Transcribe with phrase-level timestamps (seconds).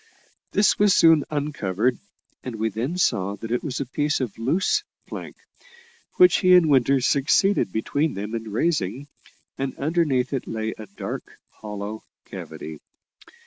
[0.51, 1.99] This was soon uncovered,
[2.43, 5.35] and we then saw that it was a piece of loose plank,
[6.15, 9.05] which he and Winter succeeded between them in raising,
[9.59, 12.79] and underneath it lay a dark hollow cavity.